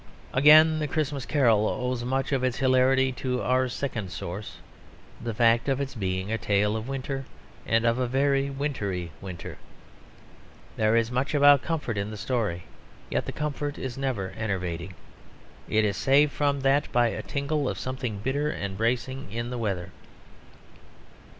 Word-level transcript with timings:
Again, 0.33 0.79
The 0.79 0.87
Christmas 0.87 1.27
Carol 1.27 1.67
owes 1.69 2.03
much 2.03 2.31
of 2.31 2.43
its 2.43 2.57
hilarity 2.57 3.11
to 3.21 3.39
our 3.43 3.69
second 3.69 4.09
source 4.09 4.57
the 5.23 5.31
fact 5.31 5.69
of 5.69 5.79
its 5.79 5.93
being 5.93 6.31
a 6.31 6.39
tale 6.39 6.75
of 6.75 6.87
winter 6.87 7.25
and 7.67 7.85
of 7.85 7.99
a 7.99 8.07
very 8.07 8.49
wintry 8.49 9.11
winter. 9.21 9.59
There 10.75 10.95
is 10.95 11.11
much 11.11 11.35
about 11.35 11.61
comfort 11.61 11.99
in 11.99 12.09
the 12.09 12.17
story; 12.17 12.63
yet 13.11 13.27
the 13.27 13.31
comfort 13.31 13.77
is 13.77 13.95
never 13.95 14.31
enervating: 14.31 14.95
it 15.69 15.85
is 15.85 15.97
saved 15.97 16.31
from 16.31 16.61
that 16.61 16.91
by 16.91 17.09
a 17.09 17.21
tingle 17.21 17.69
of 17.69 17.77
something 17.77 18.17
bitter 18.23 18.49
and 18.49 18.75
bracing 18.79 19.31
in 19.31 19.51
the 19.51 19.57
weather. 19.59 19.91